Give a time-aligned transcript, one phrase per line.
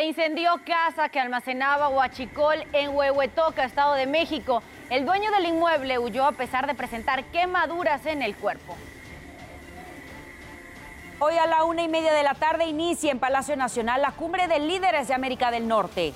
[0.00, 4.62] Se incendió casa que almacenaba huachicol en Huehuetoca, Estado de México.
[4.88, 8.78] El dueño del inmueble huyó a pesar de presentar quemaduras en el cuerpo.
[11.18, 14.48] Hoy a la una y media de la tarde inicia en Palacio Nacional la cumbre
[14.48, 16.14] de líderes de América del Norte.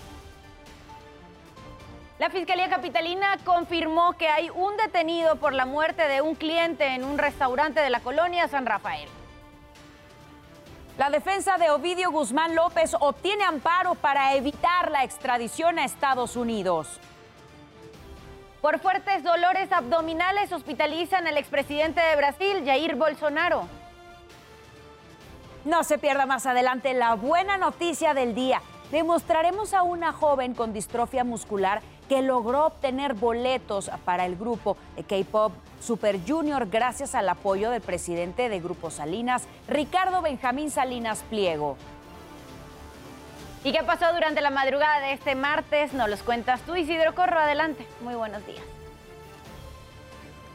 [2.19, 7.05] La Fiscalía Capitalina confirmó que hay un detenido por la muerte de un cliente en
[7.05, 9.11] un restaurante de la colonia San Rafael.
[10.97, 17.01] La defensa de Ovidio Guzmán López obtiene amparo para evitar la extradición a Estados Unidos.
[18.63, 23.67] Por fuertes dolores abdominales hospitalizan al expresidente de Brasil, Jair Bolsonaro.
[25.65, 28.63] No se pierda más adelante la buena noticia del día.
[28.93, 34.77] Demostraremos a una joven con distrofia muscular que logró obtener boletos para el grupo
[35.09, 35.53] K-Pop
[35.85, 41.77] Super Junior gracias al apoyo del presidente de Grupo Salinas, Ricardo Benjamín Salinas Pliego.
[43.65, 45.93] ¿Y qué pasó durante la madrugada de este martes?
[45.93, 47.39] Nos los cuentas tú, Isidro Corro.
[47.39, 47.87] Adelante.
[48.01, 48.63] Muy buenos días.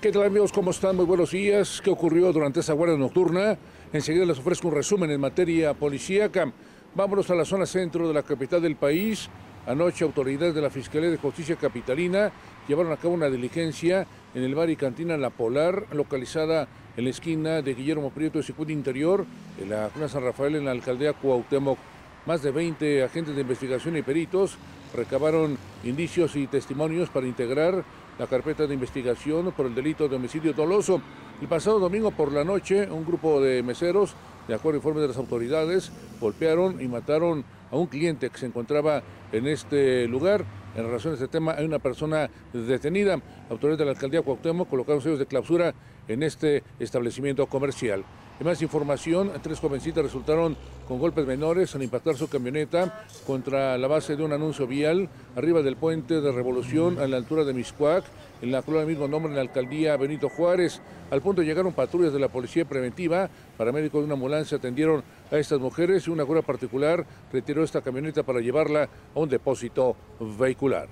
[0.02, 0.52] ¿Qué tal amigos?
[0.52, 0.96] ¿Cómo están?
[0.96, 1.80] Muy buenos días.
[1.84, 3.56] ¿Qué ocurrió durante esa guardia nocturna?
[3.94, 6.52] Enseguida les ofrezco un resumen en materia policíaca.
[6.96, 9.30] Vámonos a la zona centro de la capital del país.
[9.68, 12.32] Anoche autoridades de la Fiscalía de Justicia Capitalina
[12.70, 17.10] llevaron a cabo una diligencia en el bar y cantina La Polar, localizada en la
[17.10, 19.26] esquina de Guillermo Prieto y Circuito Interior,
[19.60, 21.80] en la zona San Rafael, en la alcaldía Cuauhtémoc.
[22.28, 24.60] Más de 20 agentes de investigación y peritos
[24.94, 27.84] recabaron indicios y testimonios para integrar
[28.20, 31.02] la carpeta de investigación por el delito de homicidio doloso.
[31.42, 34.14] El pasado domingo por la noche, un grupo de meseros,
[34.48, 38.46] de acuerdo al informe de las autoridades, golpearon y mataron a un cliente que se
[38.46, 40.46] encontraba en este lugar.
[40.76, 43.22] En relación a este tema, hay una persona detenida.
[43.50, 45.74] Autoridades de la alcaldía Cuauhtémoc colocaron sellos de clausura
[46.08, 48.04] en este establecimiento comercial.
[48.40, 50.56] En más información, tres jovencitas resultaron
[50.88, 55.62] con golpes menores al impactar su camioneta contra la base de un anuncio vial arriba
[55.62, 58.06] del puente de Revolución a la altura de Miscuac,
[58.42, 60.82] en la colonia mismo nombre en la alcaldía Benito Juárez.
[61.12, 65.60] Al punto llegaron patrullas de la policía preventiva, paramédicos de una ambulancia atendieron a estas
[65.60, 69.98] mujeres y una cura particular retiró esta camioneta para llevarla a un depósito
[70.40, 70.88] vehicular.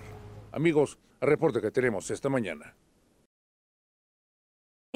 [0.51, 2.75] Amigos, reporte que tenemos esta mañana.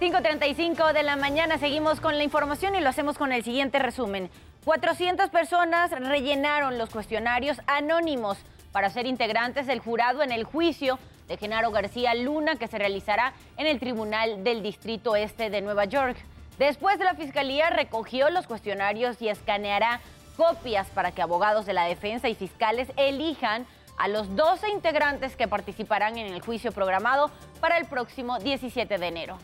[0.00, 4.28] 5.35 de la mañana seguimos con la información y lo hacemos con el siguiente resumen.
[4.66, 8.36] 400 personas rellenaron los cuestionarios anónimos
[8.72, 13.32] para ser integrantes del jurado en el juicio de Genaro García Luna que se realizará
[13.56, 16.16] en el Tribunal del Distrito Este de Nueva York.
[16.58, 20.00] Después la Fiscalía recogió los cuestionarios y escaneará
[20.36, 23.66] copias para que abogados de la defensa y fiscales elijan
[23.96, 27.30] a los 12 integrantes que participarán en el juicio programado
[27.60, 29.38] para el próximo 17 de enero.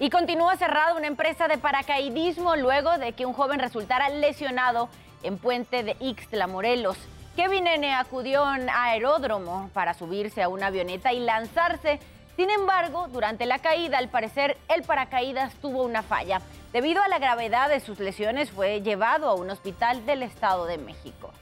[0.00, 4.88] Y continúa cerrada una empresa de paracaidismo luego de que un joven resultara lesionado
[5.24, 6.96] en Puente de Ixtla, Morelos.
[7.34, 7.94] Kevin N.
[7.94, 11.98] acudió a un aeródromo para subirse a una avioneta y lanzarse
[12.36, 16.40] Sin embargo, durante la caída, al parecer, el paracaídas tuvo una falla.
[16.72, 20.76] Debido a la gravedad de sus lesiones, fue llevado a un hospital del Estado de
[20.76, 21.32] México.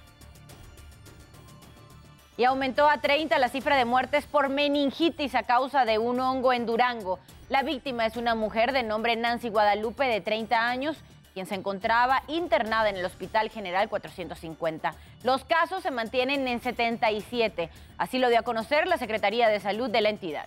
[2.36, 6.52] Y aumentó a 30 la cifra de muertes por meningitis a causa de un hongo
[6.52, 7.18] en Durango.
[7.48, 10.96] La víctima es una mujer de nombre Nancy Guadalupe, de 30 años,
[11.34, 14.94] quien se encontraba internada en el Hospital General 450.
[15.24, 17.68] Los casos se mantienen en 77.
[17.98, 20.46] Así lo dio a conocer la Secretaría de Salud de la entidad.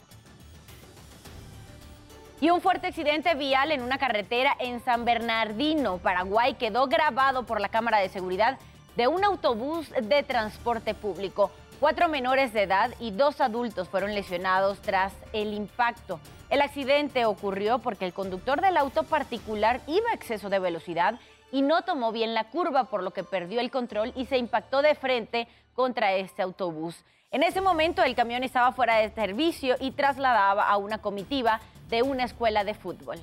[2.41, 7.59] Y un fuerte accidente vial en una carretera en San Bernardino, Paraguay, quedó grabado por
[7.59, 8.57] la cámara de seguridad
[8.95, 11.51] de un autobús de transporte público.
[11.81, 16.21] Cuatro menores de edad y dos adultos fueron lesionados tras el impacto.
[16.49, 21.19] El accidente ocurrió porque el conductor del auto particular iba a exceso de velocidad
[21.51, 24.81] y no tomó bien la curva, por lo que perdió el control y se impactó
[24.81, 27.03] de frente contra este autobús.
[27.31, 31.59] En ese momento el camión estaba fuera de servicio y trasladaba a una comitiva
[31.89, 33.19] de una escuela de fútbol.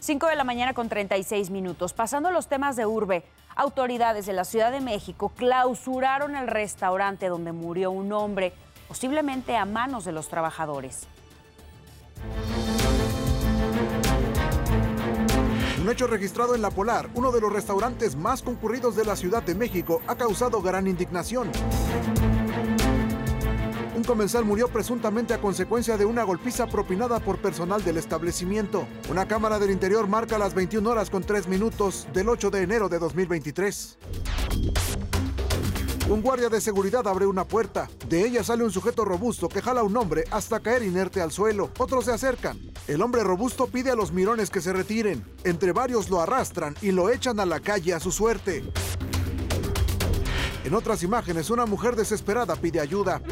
[0.00, 1.92] 5 de la mañana con 36 minutos.
[1.92, 3.22] Pasando los temas de urbe,
[3.54, 8.54] autoridades de la Ciudad de México clausuraron el restaurante donde murió un hombre,
[8.88, 11.06] posiblemente a manos de los trabajadores.
[15.80, 19.42] Un hecho registrado en La Polar, uno de los restaurantes más concurridos de la Ciudad
[19.42, 21.50] de México, ha causado gran indignación.
[24.00, 28.86] Un comensal murió presuntamente a consecuencia de una golpiza propinada por personal del establecimiento.
[29.10, 32.88] Una cámara del interior marca las 21 horas con 3 minutos del 8 de enero
[32.88, 33.98] de 2023.
[36.08, 37.90] Un guardia de seguridad abre una puerta.
[38.08, 41.30] De ella sale un sujeto robusto que jala a un hombre hasta caer inerte al
[41.30, 41.70] suelo.
[41.76, 42.58] Otros se acercan.
[42.88, 45.22] El hombre robusto pide a los mirones que se retiren.
[45.44, 48.64] Entre varios lo arrastran y lo echan a la calle a su suerte.
[50.62, 53.22] En otras imágenes, una mujer desesperada pide ayuda.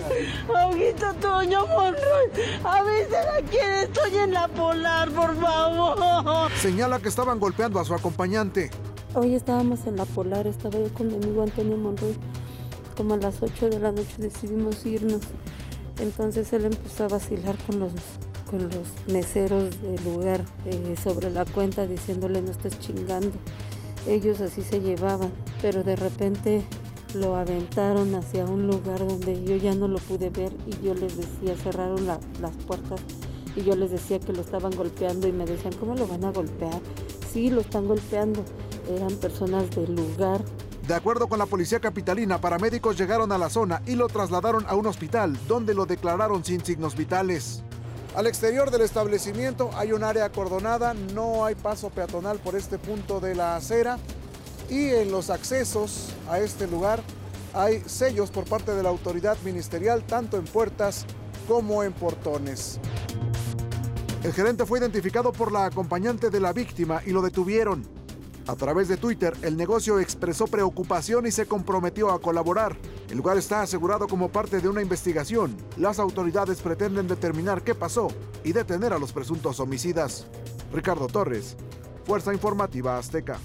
[0.48, 2.30] Abuelita Toño Monroy,
[2.64, 6.50] avísela quién estoy en la polar, por favor.
[6.52, 8.70] Señala que estaban golpeando a su acompañante.
[9.14, 12.16] Hoy estábamos en la polar, estaba yo con mi amigo Antonio Monroy.
[12.96, 15.22] Como a las 8 de la noche decidimos irnos.
[16.00, 17.92] Entonces él empezó a vacilar con los,
[18.50, 23.32] con los meseros del lugar eh, sobre la cuenta diciéndole no estés chingando.
[24.06, 26.64] Ellos así se llevaban, pero de repente
[27.14, 31.16] lo aventaron hacia un lugar donde yo ya no lo pude ver y yo les
[31.16, 33.00] decía, cerraron las puertas
[33.56, 36.30] y yo les decía que lo estaban golpeando y me decían, ¿cómo lo van a
[36.30, 36.80] golpear?
[37.32, 38.44] Sí, lo están golpeando.
[38.88, 40.42] Eran personas del lugar.
[40.86, 44.74] De acuerdo con la policía capitalina, paramédicos llegaron a la zona y lo trasladaron a
[44.74, 47.62] un hospital donde lo declararon sin signos vitales.
[48.14, 53.20] Al exterior del establecimiento hay un área acordonada, no hay paso peatonal por este punto
[53.20, 53.98] de la acera
[54.68, 57.02] y en los accesos a este lugar
[57.54, 61.06] hay sellos por parte de la autoridad ministerial, tanto en puertas
[61.46, 62.78] como en portones.
[64.22, 67.86] El gerente fue identificado por la acompañante de la víctima y lo detuvieron.
[68.46, 72.76] A través de Twitter, el negocio expresó preocupación y se comprometió a colaborar.
[73.10, 75.56] El lugar está asegurado como parte de una investigación.
[75.76, 78.08] Las autoridades pretenden determinar qué pasó
[78.44, 80.26] y detener a los presuntos homicidas.
[80.72, 81.56] Ricardo Torres,
[82.06, 83.38] Fuerza Informativa Azteca.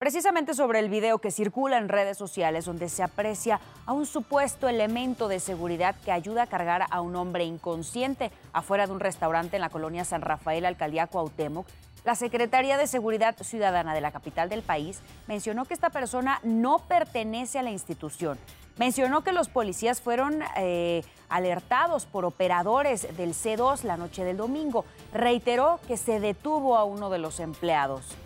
[0.00, 4.66] Precisamente sobre el video que circula en redes sociales donde se aprecia a un supuesto
[4.66, 9.56] elemento de seguridad que ayuda a cargar a un hombre inconsciente afuera de un restaurante
[9.56, 11.66] en la colonia San Rafael, alcaldía Cuauhtémoc,
[12.02, 16.78] la Secretaría de Seguridad Ciudadana de la capital del país mencionó que esta persona no
[16.78, 18.38] pertenece a la institución.
[18.78, 24.86] Mencionó que los policías fueron eh, alertados por operadores del C2 la noche del domingo.
[25.12, 28.16] Reiteró que se detuvo a uno de los empleados.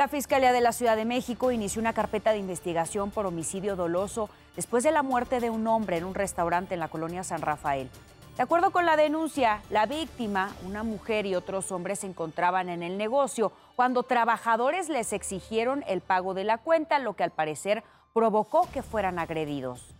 [0.00, 4.30] La Fiscalía de la Ciudad de México inició una carpeta de investigación por homicidio doloso
[4.56, 7.90] después de la muerte de un hombre en un restaurante en la colonia San Rafael.
[8.38, 12.82] De acuerdo con la denuncia, la víctima, una mujer y otros hombres se encontraban en
[12.82, 17.84] el negocio cuando trabajadores les exigieron el pago de la cuenta, lo que al parecer
[18.14, 19.94] provocó que fueran agredidos.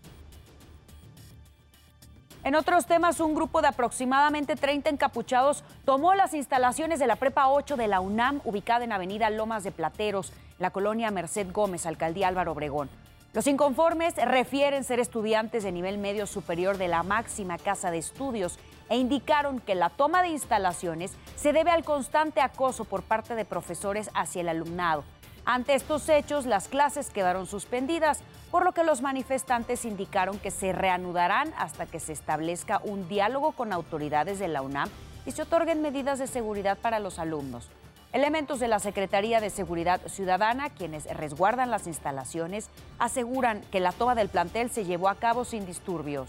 [2.42, 7.48] En otros temas, un grupo de aproximadamente 30 encapuchados tomó las instalaciones de la Prepa
[7.48, 12.28] 8 de la UNAM, ubicada en Avenida Lomas de Plateros, la colonia Merced Gómez, alcaldía
[12.28, 12.88] Álvaro Obregón.
[13.34, 18.58] Los inconformes refieren ser estudiantes de nivel medio superior de la máxima casa de estudios
[18.88, 23.44] e indicaron que la toma de instalaciones se debe al constante acoso por parte de
[23.44, 25.04] profesores hacia el alumnado.
[25.44, 28.20] Ante estos hechos, las clases quedaron suspendidas,
[28.50, 33.52] por lo que los manifestantes indicaron que se reanudarán hasta que se establezca un diálogo
[33.52, 34.88] con autoridades de la UNAM
[35.24, 37.68] y se otorguen medidas de seguridad para los alumnos.
[38.12, 44.16] Elementos de la Secretaría de Seguridad Ciudadana, quienes resguardan las instalaciones, aseguran que la toma
[44.16, 46.28] del plantel se llevó a cabo sin disturbios.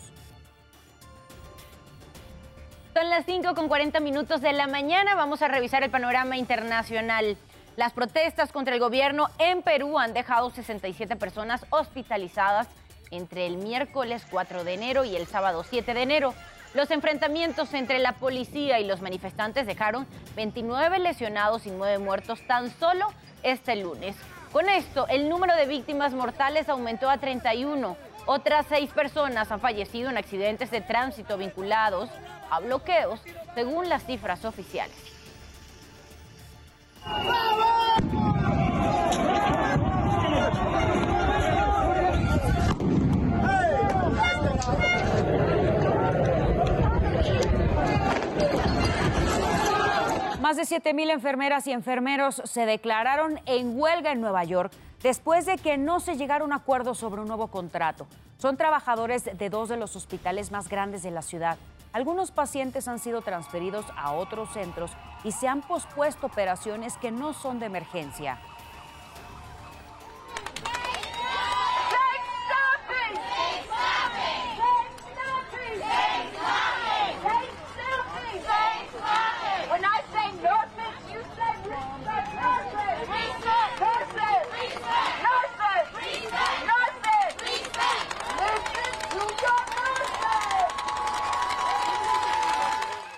[2.94, 5.16] Son las 5 con 40 minutos de la mañana.
[5.16, 7.38] Vamos a revisar el panorama internacional.
[7.78, 12.68] Las protestas contra el gobierno en Perú han dejado 67 personas hospitalizadas
[13.12, 16.34] entre el miércoles 4 de enero y el sábado 7 de enero.
[16.74, 22.70] Los enfrentamientos entre la policía y los manifestantes dejaron 29 lesionados y 9 muertos tan
[22.78, 23.08] solo
[23.42, 24.18] este lunes.
[24.52, 27.96] Con esto, el número de víctimas mortales aumentó a 31.
[28.26, 32.10] Otras seis personas han fallecido en accidentes de tránsito vinculados
[32.50, 33.22] a bloqueos,
[33.56, 35.21] según las cifras oficiales.
[50.42, 55.58] Más de 7.000 enfermeras y enfermeros se declararon en huelga en Nueva York después de
[55.58, 58.06] que no se llegara a un acuerdo sobre un nuevo contrato.
[58.38, 61.58] Son trabajadores de dos de los hospitales más grandes de la ciudad.
[61.94, 64.92] Algunos pacientes han sido transferidos a otros centros
[65.26, 68.40] y se han pospuesto operaciones que no son de emergencia.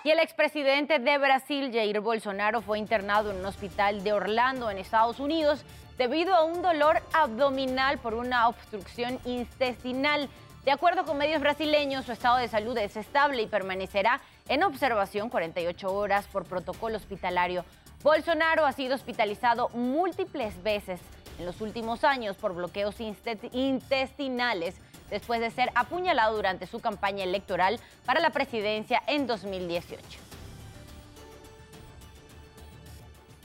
[0.05, 4.77] Y el expresidente de Brasil, Jair Bolsonaro, fue internado en un hospital de Orlando, en
[4.77, 5.63] Estados Unidos,
[5.97, 10.27] debido a un dolor abdominal por una obstrucción intestinal.
[10.65, 14.19] De acuerdo con medios brasileños, su estado de salud es estable y permanecerá
[14.49, 17.63] en observación 48 horas por protocolo hospitalario.
[18.03, 20.99] Bolsonaro ha sido hospitalizado múltiples veces
[21.39, 24.75] en los últimos años por bloqueos intestinales
[25.09, 30.23] después de ser apuñalado durante su campaña electoral para la presidencia en 2018.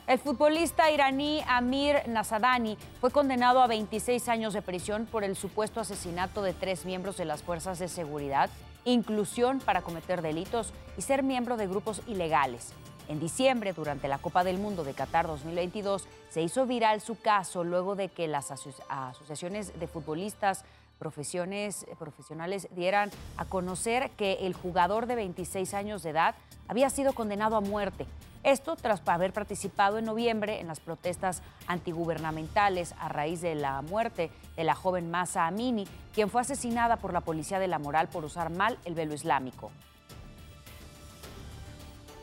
[0.09, 5.81] El futbolista iraní Amir Nasadani fue condenado a 26 años de prisión por el supuesto
[5.81, 8.49] asesinato de tres miembros de las fuerzas de seguridad,
[8.87, 12.73] inclusión para cometer delitos y ser miembro de grupos ilegales.
[13.09, 17.63] En diciembre, durante la Copa del Mundo de Qatar 2022, se hizo viral su caso
[17.63, 20.65] luego de que las asociaciones de futbolistas
[20.99, 26.35] profesiones, profesionales dieran a conocer que el jugador de 26 años de edad
[26.69, 28.07] había sido condenado a muerte.
[28.45, 34.31] Esto tras haber participado en noviembre en las protestas antigubernamentales a raíz de la muerte
[34.57, 38.25] de la joven Masa Amini, quien fue asesinada por la policía de la moral por
[38.25, 39.71] usar mal el velo islámico.